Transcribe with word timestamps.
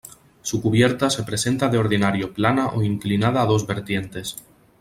Su 0.41 0.63
cubierta 0.63 1.11
se 1.11 1.21
presenta 1.21 1.67
de 1.69 1.77
ordinario 1.77 2.33
plana 2.33 2.69
o 2.69 2.81
inclinada 2.81 3.43
a 3.43 3.45
dos 3.45 3.67
vertientes. 3.67 4.35